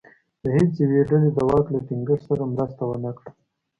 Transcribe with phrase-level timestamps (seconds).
[0.41, 3.29] د هېڅ یوې ډلې دواک له ټینګښت سره مرسته ونه کړه.